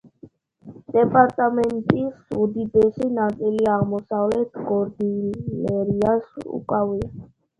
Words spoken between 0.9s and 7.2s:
დეპარტამენტის უდიდესი ნაწილი აღმოსავლეთ კორდილიერას უკავია.